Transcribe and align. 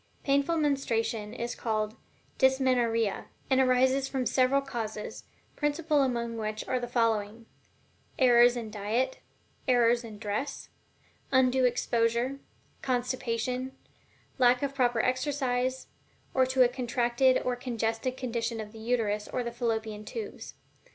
Painful 0.23 0.57
menstruation 0.57 1.31
is 1.31 1.53
called 1.53 1.95
"dysmenorrhea," 2.39 3.25
and 3.51 3.61
arises 3.61 4.07
from 4.07 4.25
several 4.25 4.59
causes, 4.59 5.25
principal 5.55 6.01
among 6.01 6.37
which 6.39 6.67
are 6.67 6.79
the 6.79 6.87
following: 6.87 7.45
Errors 8.17 8.57
in 8.57 8.71
diet, 8.71 9.19
errors 9.67 10.03
in 10.03 10.17
dress, 10.17 10.69
undue 11.31 11.65
exposure, 11.65 12.39
constipation, 12.81 13.77
lack 14.39 14.63
of 14.63 14.73
proper 14.73 15.01
exercise, 15.01 15.85
or 16.33 16.47
to 16.47 16.63
a 16.63 16.67
contracted 16.67 17.39
or 17.45 17.55
congested 17.55 18.17
condition 18.17 18.59
of 18.59 18.71
the 18.71 18.79
Uterus 18.79 19.27
or 19.27 19.43
the 19.43 19.51
Fallopian 19.51 20.03
Tubes. 20.03 20.55